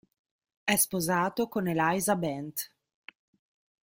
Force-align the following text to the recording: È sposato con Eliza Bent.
È 0.63 0.75
sposato 0.77 1.47
con 1.47 1.67
Eliza 1.67 2.15
Bent. 2.15 2.71